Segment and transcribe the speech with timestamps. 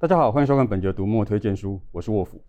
[0.00, 2.40] 大家好，欢迎收看本节的读墨推荐书，我是沃夫。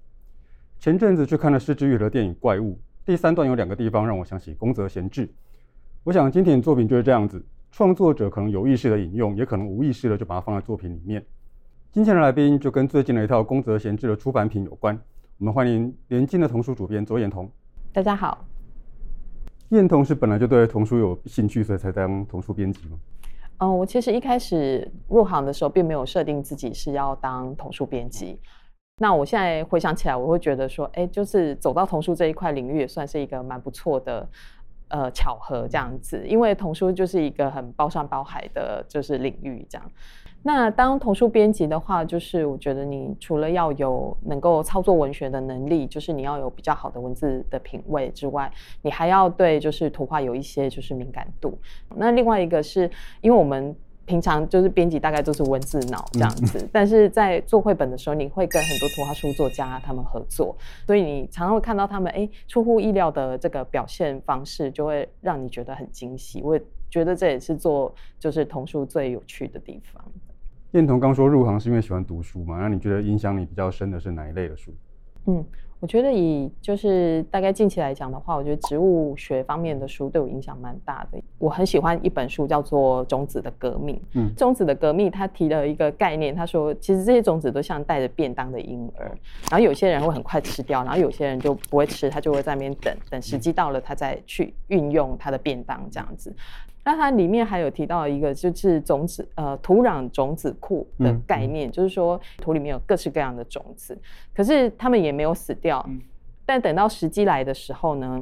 [0.79, 5.29] 前阵子去看了是枝裕和的电影《怪物》，第三段有两个地方让我想起宫泽贤治。
[6.05, 11.21] 我想经典作品就是这样子，创作者可能有意识的引用，也可能无意识的就把它放在作品里面。
[11.91, 14.97] 今天的来宾就跟最近的一套宫泽贤治的出版品有关。
[15.37, 17.51] 我们欢迎联经的童书主编左彦彤。
[17.91, 18.45] 大家好。
[19.71, 22.97] 彦彤是本来就对童书有兴趣，所以才当童书编辑吗？
[23.61, 28.39] 嗯，我其实一开始入行的时候，并没有设定自己是要当童书编辑。
[28.97, 34.27] 那我现在回想起来，我会觉得说，哎，就是走到童书这一块领域，也算是一个蛮不错的
[34.87, 36.25] 呃巧合这样子。
[36.27, 39.91] 因为童书就是一个很包山包海的，就是领域这样。
[40.43, 51.55] 那当童书编辑的话，就是我觉得你除了要有能够操作文学的能力，就是你要有比较好的文字的品味之外，你还要对就是图画有一些就是敏感度。
[51.95, 52.89] 那另外一个是
[53.21, 66.41] 因为我们平常就是编辑大概都是文字脑这样子，嗯、但是在做绘本的时候，你会跟很多图画书作家他们合作，所以你常常会看到他们哎出乎意料的这个表现方式，就会让你觉得很惊喜。
[66.41, 70.03] 我也觉得这也是做就是童书最有趣的地方。
[70.71, 72.57] 彦彤刚说入行是因为喜欢读书嘛？
[72.59, 74.71] 那你觉得影响你比较深的是哪一类的书？
[75.27, 75.43] 嗯，
[75.81, 81.21] 我觉得以就是大概近期来讲的话，我觉得植物学方面的书对我影响蛮大的。
[81.37, 83.95] 我很喜欢一本书叫做《种子的革命》。
[84.13, 89.11] 嗯，《种子的革命》它提了一个概念，他说其实这些种子都像带着便当的婴儿，
[89.51, 96.33] 然后有些人会很快吃掉，然后有些人就不会吃，他就会在那边等等时机到了，他再去运用他的便当这样子。
[96.83, 103.95] 那它里面还有提到一个，就是种子呃土壤种子库的概念，嗯嗯、就是说土里面有各式各样的种子，
[104.33, 106.01] 可是他们也没有死掉，嗯、
[106.45, 108.21] 但等到时机来的时候呢，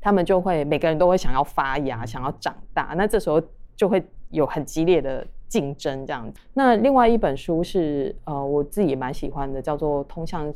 [0.00, 3.42] 他们就会每个人都会想要发芽，想要长大，那这时候
[3.74, 6.40] 就会有很激烈的竞争这样子。
[6.54, 10.52] 那另外一本书是呃我自己也蛮喜欢的，叫做《通向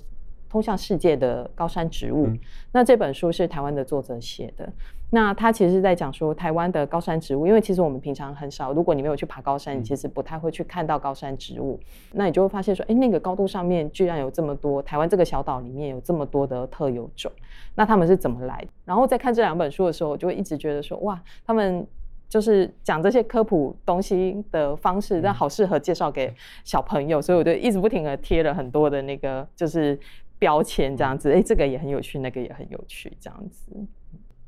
[0.54, 2.38] 通向世界的高山植物》，嗯、
[2.70, 4.72] 那这本书是台湾的作者写的。
[5.10, 11.80] 那他其实是在讲说，台湾的高山植物，因为其实我们平常很少，如果你没有去爬高山，你其实不太会去看到高山植物。
[12.12, 17.32] 那你就会发现说，哎，那个高度上面居然有这么多，台湾这个小岛里面有这么多的特有种，
[17.74, 18.68] 那他们是怎么来的？
[18.84, 21.84] 然后在看这两本书的时候，我就会一直觉得说，哇，他们
[22.28, 29.96] 就是讲这些科普东西的方式，但好适合介绍给小朋友，所以我就一直不停的贴了很多的那个就是
[30.44, 33.72] 标签这样子，哎，这个也很有趣，那个也很有趣，这样子。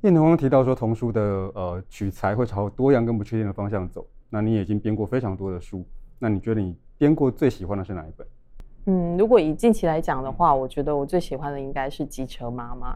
[0.03, 1.23] 彦彤刚刚提到说，童书的
[1.55, 4.07] 呃取材会朝多样跟不确定的方向走。
[4.29, 5.83] 那你已经编过非常多的书，
[6.19, 8.27] 那你觉得你编过最喜欢的是哪一本？
[8.84, 12.95] 嗯，如果以近期来讲的话，我觉得我最喜欢的应该是《机车妈妈》。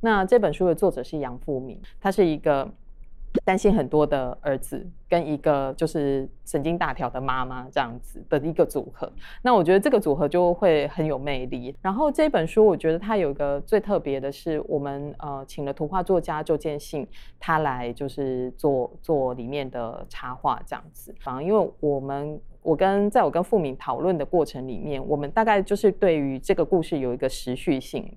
[0.00, 2.70] 那这本书的作者是杨富明，他是一个。
[3.44, 9.10] 担心很多的儿子跟一个就是神经大条的妈妈这样子的一个组合，
[9.42, 11.74] 那我觉得这个组合就会很有魅力。
[11.82, 17.06] 然后这本书我觉得它有一个最特别的是，我们呃请了图画作家周建信，
[17.38, 21.14] 他来就是做做里面的插画这样子。
[21.20, 28.12] 反而，因为我们我跟在我跟付敏讨论的过程里面，我们大概就是对于这个故事有一个时序性，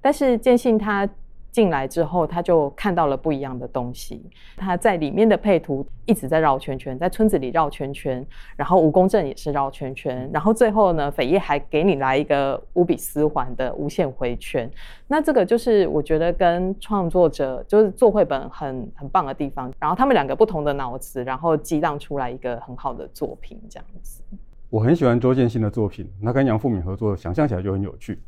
[0.00, 1.08] 但是建信他。
[1.50, 4.22] 进来之后，他就看到了不一样的东西。
[4.56, 8.24] 他在里面的配图一直在绕圈圈，在村子里绕圈圈，
[8.56, 14.70] 然后蜈蚣镇也是绕圈圈，然后最后呢，扉页还给你来一个无比丝环的无限回圈。
[15.08, 19.72] 那这个就是我觉得跟创作者就是做绘本很很棒的地方。
[19.78, 24.22] 然后他们两个不同的脑子，然后激荡出来一个很好的作品，这样子。
[24.68, 28.20] 我很喜欢周建新的作品，那跟杨富敏合作，想象起来就很有趣。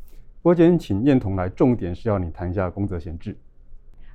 [0.43, 3.33] 我今天请燕彤来，重点是要你谈一下宫泽贤治。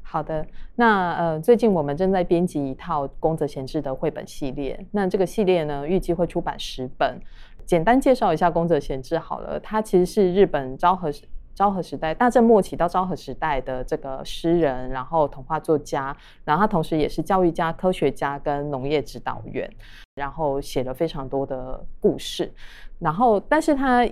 [0.02, 4.78] 好的，那呃，最近我们正在编辑一套宫泽贤治的绘本系列。
[4.90, 7.18] 那这个系列呢，预计会出版十本。
[7.64, 11.24] 简单介绍一下宫泽贤治好了，他其实是日本昭和时
[11.54, 19.70] 昭和时代大正末期到昭和时代的这个诗人，然后童话作家，然后他同时也是教育家、科学家跟农业指导员，
[20.14, 22.52] 然后写了非常多的故事。
[22.98, 24.06] 然后，但是他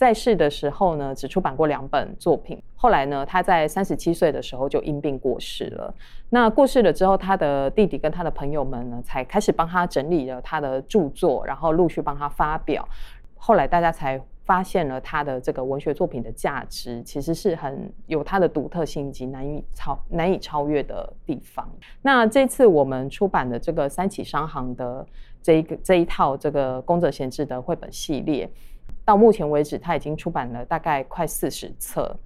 [0.00, 2.58] 在世的时候呢，只出版过两本作品。
[2.74, 5.94] 后来呢，他在三十七岁的时候就因病过世了。
[6.30, 12.88] 那过世了之后，他的弟弟跟他的朋友们呢，才开始帮他整理了他的著作，然后陆续帮他发表。
[13.36, 21.70] 后来大家才发现了他的这个文学作品的价值，其实是很有他的独特性以及难以超难以超越的地方。
[22.00, 25.06] 那这次我们出版的这个三起商行的
[25.42, 28.50] 这一个这一套这个宫泽贤治的绘本系列。
[29.10, 32.16] 到目前为止，他已经出版了大概快四十册，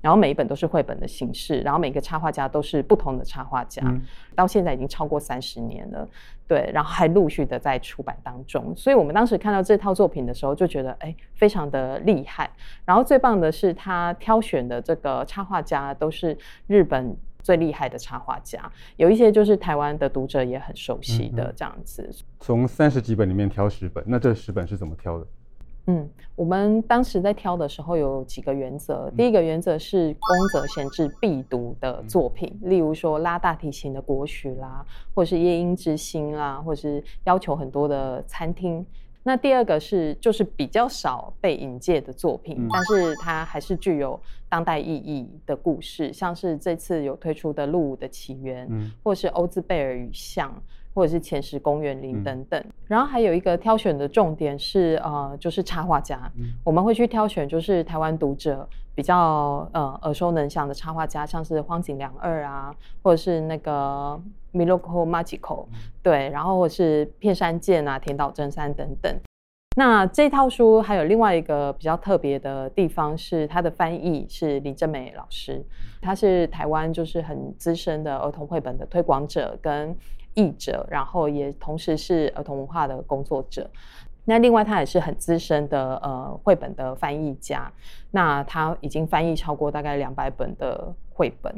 [0.00, 4.00] 然后每一本都是绘本的形式，然后每个插画家都是不同的插画家，嗯、
[4.34, 6.08] 到现在已经超过三十年了，
[6.48, 8.72] 对，然后还陆续的在出版当中。
[8.74, 12.50] 所以我们当时看到这套作品的时候，就觉得哎，非常的厉害。
[12.86, 16.34] 然后最棒的是，他挑选的这个插画家都是
[16.66, 18.58] 日本最厉害的插画家，
[18.96, 22.08] 有一些就是台湾的读者也很熟悉的这样子。
[22.10, 25.26] 嗯、从三十几本里面挑十本，那这十本是怎么挑的？
[25.86, 29.10] 嗯，我们当时在挑的时候有几个原则。
[29.16, 38.86] 第一个原则是宫泽贤治必读的作品，例如说拉大提琴的国曲啦，或者是夜莺之星啦，或者是要求很多的餐厅。
[39.24, 44.18] 那第二个是就是比较少被引介的作品，但是它还是具有
[44.48, 48.68] 当代意义的故事，像是这次有推出的《鹿舞的起源》，
[49.02, 50.52] 或是欧兹贝尔与象。
[50.94, 64.20] 或者是前十公园林等等，嗯、然后还有一个挑选的重点是呃，就是插画家，嗯、我们会去挑选就是台湾读者比较呃耳熟能详的插画家，像是荒井良二啊，或者是那个
[64.52, 65.66] Miroko Magico，
[66.02, 69.14] 对，然后或是片山健啊、田岛真三等等。
[69.74, 75.64] 那这套书还有另外一个比较特别的地方是，它的翻译是李正美老师，
[76.02, 79.96] 他是台湾就是很资深的儿童绘本的推广者跟。
[80.34, 83.70] 译者，然后也同时是儿童文化的工作者。
[84.24, 87.70] 那另外，他也是很资深的呃绘本的翻译家。
[88.12, 91.52] 那他已经翻译超过大概两百本的绘本。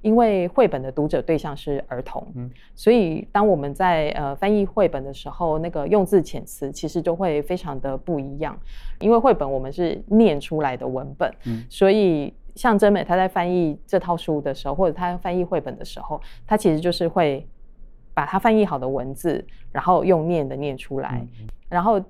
[0.00, 8.56] 因为绘本的读者对象是儿童，嗯，所以当我们在呃翻译绘本的时候，那个用字遣词其实就会非常的不一样。
[9.00, 17.44] 因为绘本我们是念出来的文本，嗯，所以像真美他在翻译这套书的时候，或者他翻译绘本的时候，他其实就是会。
[18.18, 21.24] 把它翻译好的文字，然后用念的念出来。
[21.38, 22.02] 嗯、然后，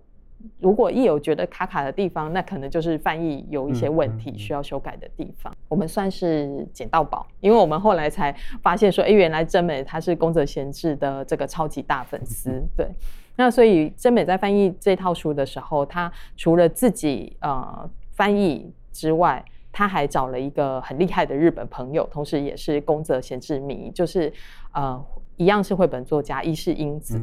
[0.58, 5.55] 如果一有觉得卡卡的地方，那可能就是翻译有一些问题需要修改的地方。
[5.69, 12.52] 我们算是捡到宝，因为我们后来才发现说，哎，原来真美她是宫泽贤治的这个超级大粉丝。
[12.52, 12.88] 嗯、对，
[13.37, 24.32] 那所以真美在翻译这套书的时候，她除了自己呃翻译之外，她还找了一个很厉害的日本朋友，同时也是宫泽贤治迷，就是
[24.72, 25.05] 呃。
[25.38, 27.19] 一样是绘本作家伊势英子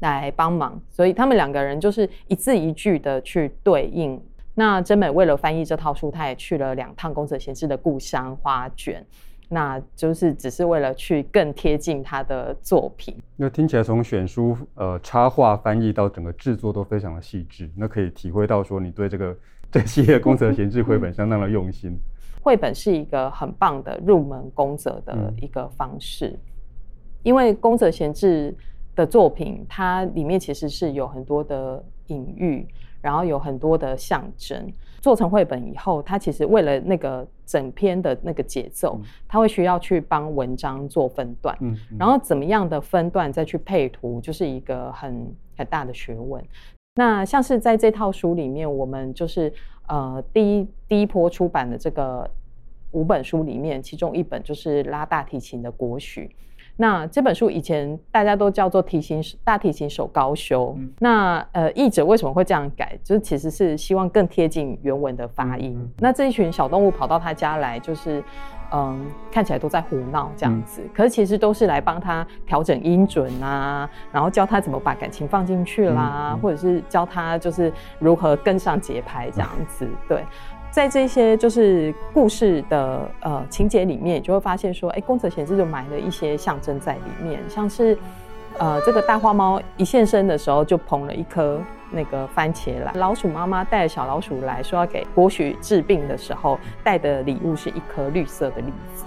[0.00, 4.20] 来帮忙，嗯、所以他们两个人就是一字一句的去对应。
[4.54, 9.06] 那真美为了翻译这套书，他也去了两趟宫泽贤治的故乡花卷，
[9.48, 13.16] 那就是只是为了去更贴近他的作品。
[13.36, 19.36] 那听起来从选书、呃插画、翻译到整个制作都非常的细致，那可以体会到说你对这个
[19.70, 21.96] 这系列宫泽贤治绘本相当的用心。
[22.42, 26.28] 绘本是一个很棒的入门宫泽的一个方式。
[26.28, 26.40] 嗯
[27.22, 28.54] 因为宫泽贤治
[28.94, 32.66] 的作品，它里面其实是有很多的隐喻，
[33.00, 34.72] 然后有很多的象征。
[35.00, 46.44] 做成绘本以后，它其实为了那个整篇的那个节奏，它会需要去帮文章做分段，嗯，然后怎么样的分段再去配图，就是一个很很大的学问。
[46.96, 49.52] 那像是在这套书里面，我们就是
[49.86, 52.28] 呃第一第一波出版的这个
[52.90, 56.34] 五本书里面，其中一本就是拉大提琴的国曲。
[56.80, 60.76] 那这本书以前大家都叫做提琴大提琴手高修。
[60.78, 62.96] 嗯、那呃，译者为什么会这样改？
[63.02, 65.76] 就是其实是希望更贴近原文的发音。
[65.98, 68.22] 那这一群小动物跑到他家来，就是
[68.70, 68.96] 嗯，
[69.32, 80.24] 看起来都在胡闹这样子，嗯、可是其实都是来帮他调整音准啊，然后教他怎么把感情放进去啦，或者是教他就是如何跟上节拍这样子， 嗯、对。
[80.70, 87.98] 在这些就是故事的呃情节里面，就会发现说，哎，宫泽贤治就埋了一些象征在里面，像是
[88.58, 91.60] 呃这个大花猫一现身的时候就捧了一颗
[91.90, 99.04] 那个番茄来，老鼠妈妈带小老鼠来说要给国许治病的时候带的礼物是一颗绿色的栗子，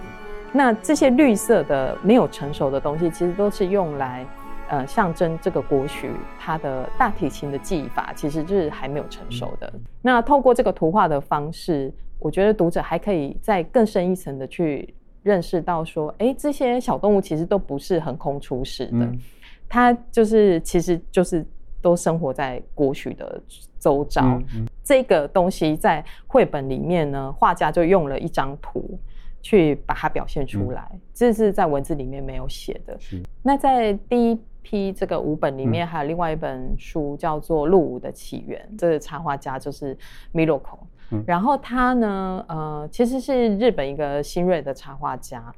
[0.51, 4.25] 那这些绿色的没有成熟的东西，其实都是用来。
[4.71, 6.09] 呃，象征这个国曲，
[6.39, 9.69] 它的大提琴的技法其实就是还没有成熟的。
[9.73, 19.19] 嗯、那透过这个图画的方式，我觉得读者还可以再更深一层的去认识到说，哎、欸，这些小动物其实都不是横空出世的，嗯、
[19.67, 21.45] 它就是其实就是
[21.81, 23.41] 都生活在国曲的
[23.77, 24.21] 周遭。
[24.23, 28.97] 嗯嗯、这个东西在绘本里面呢，画家就用了一张图
[29.41, 32.97] 去把它表现出来，嗯、这是在文字里面没有写的。
[33.01, 34.39] 是那在第一。
[34.61, 39.97] 批这个五本里面还有另外一本书叫做《鹿舞的起源》，这个插画家就是
[40.33, 40.79] Miroko，
[41.11, 45.53] 嗯、然后他呢，呃，其实是日本一个新锐的插画家。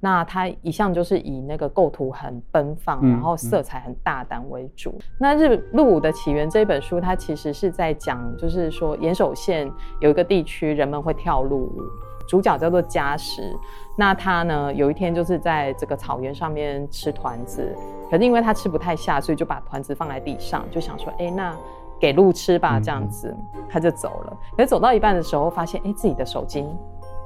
[0.00, 4.90] 那他一向就是以那个构图很奔放，嗯、然后色彩很大胆为主。
[4.90, 11.82] 嗯、那日《鹿舞的起源》这本书，它其实是在讲，就是说岩手县有一个地区人们会跳鹿舞。
[12.28, 13.56] 主角叫做嘉实，
[13.96, 17.74] 那他呢有一天就是在这个草原上面吃团子，
[18.10, 21.56] 可是因为他吃不太下，所以就把团子放在地上，就想说，哎，那
[21.98, 23.34] 给鹿吃吧，这样子，
[23.68, 24.36] 他就走了。
[24.56, 26.64] 可是走到一半的时候，发现哎自己的手机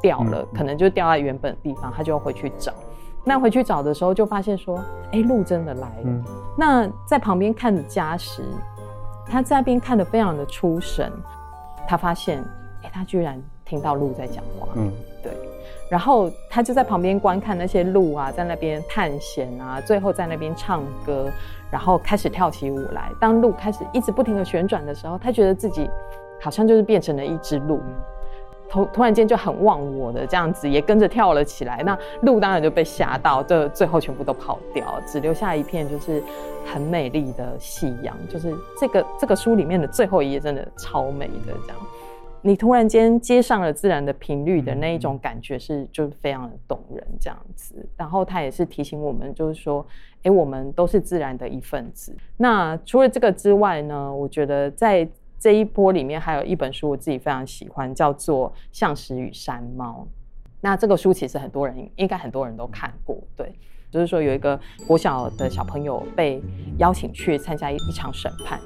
[0.00, 2.72] 掉了，可能就掉在原本的地方，他就要回去找。
[3.24, 4.80] 那回去找的时候，就发现说，
[5.12, 6.04] 哎，鹿真的来了。
[6.04, 6.24] 嗯、
[6.56, 8.42] 那在旁边看着嘉实，
[9.26, 11.12] 他在那边看得非常的出神。
[11.86, 12.42] 他发现，
[12.82, 13.40] 哎，他居然
[13.72, 14.68] 听到鹿在讲话。
[14.74, 15.32] 嗯，对。
[15.88, 21.30] 然后他就在旁边观看那些鹿啊，在那边探险啊，最后在那边唱歌，
[21.70, 23.10] 然后开始跳起舞来。
[23.18, 25.88] 当鹿开始一直不停的旋转的时候，他觉得自己
[26.38, 27.80] 好像就是变成了一只鹿。
[28.68, 31.82] 突突然间就很忘我的这样子，也跟着跳了起来。
[31.84, 36.22] 那鹿当然就被吓到，这最后全部都跑掉，只留下一片就是
[36.64, 38.16] 很美丽的夕阳。
[38.30, 41.76] 就是这个这个书里面的最后一页真的超美的，这样
[42.42, 47.88] 你突然间接上了自然的频率的那一种感觉是就是非常的动人这样子。
[47.96, 49.86] 然后他也是提醒我们，就是说，
[50.22, 52.14] 哎，我们都是自然的一份子。
[52.36, 55.08] 那除了这个之外呢，我觉得在。
[55.42, 60.06] 这一波里面还有一本书，我自己非常喜欢，叫做《象石与山猫》。
[60.60, 63.52] 那这个书其实很多人应该很多人都看过，对，
[63.90, 64.56] 就是说有一个
[64.86, 66.40] 国小的小朋友被
[66.78, 68.60] 邀请去参加一一场审判，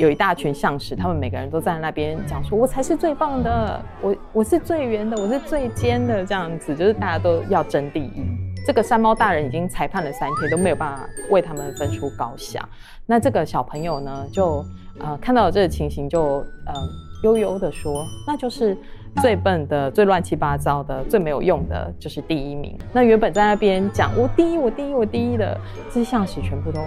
[0.00, 8.24] 有一大群象石，他们每个人都在那边讲说：“我才是最棒的，我我是最圆的，我是最尖的。”这样子，就是大家都要争第一。
[8.66, 12.66] 这个山猫大人已经裁判了三天，都没有办法为他们分出高下。
[13.04, 14.64] 那这个小朋友呢，就。
[15.02, 16.74] 呃，看到了这个情形就，就呃
[17.22, 18.76] 悠悠的说，那就是
[19.22, 22.76] 最笨的、最乱七八糟的、最没有用的，就是第一名。
[22.92, 26.80] 那原本在那边讲我第一、我第一、我第一的这些象石，全部都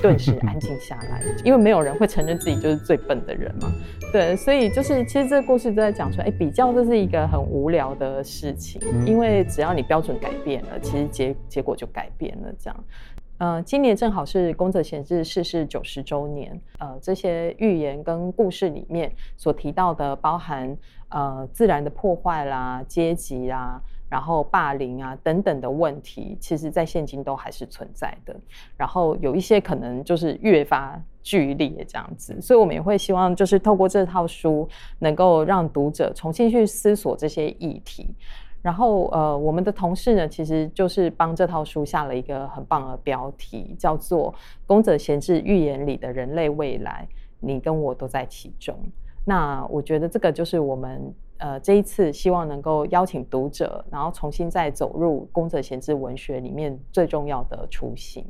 [0.00, 3.72] 顿时安静下来， 因为没有人会承认自己就是最笨的人嘛。
[4.12, 12.84] 对，所以就是其实这个故事都在讲说，哎，比较这是一个很无聊的事情，因为只要你标准改变了，其实结结果就改变了，这样。
[13.38, 16.58] 呃，今年正好是宫泽贤治逝世九十周年。
[16.78, 20.74] 呃，这些寓言跟故事里面所提到的，包含
[21.10, 23.78] 呃自然的破坏啦、阶级啊，
[24.08, 28.34] 然后霸凌啊等等的问题，其实在现今都还是存在的。
[28.76, 34.68] 然后有一些可能就是越发剧烈这样子，所以我们也会希望就是透过这套书，
[35.00, 38.08] 能够让读者重新去思索这些议题。
[38.62, 44.32] 然后，呃，我们的同事呢，其实就是帮这套书下了一个很棒的标题，叫做
[44.66, 47.06] 《宫泽贤治寓言里的人类未来》，
[47.38, 48.76] 你跟我都在其中。
[49.24, 58.24] 那我觉得这个就是我们呃这一次希望能够邀请读者，然后重新再走入宫泽贤治文学里面最重要的雏形。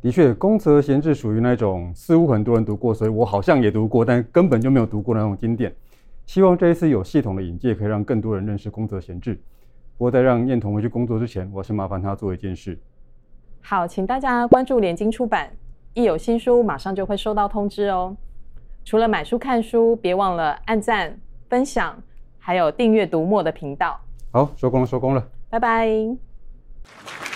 [0.00, 5.72] 的确，宫泽贤治属于那种似乎很多人读过，所以我好像也读过，但根本就没有读过那种经典。
[6.26, 9.34] 希望这一次有系统的引介，可以让更多人认识宫泽贤治。
[9.96, 12.76] 不过，在让燕彤回去工作之前，我先麻烦他做一件事。
[13.60, 15.50] 好，请大家关注联经出版，
[15.94, 18.16] 一有新书马上就会收到通知哦。
[18.84, 21.16] 除了买书看书，别忘了按赞、
[21.48, 22.02] 分享，
[22.44, 24.00] 还有订阅读墨的频道。
[24.32, 27.31] 好，收工了，收工了，拜拜。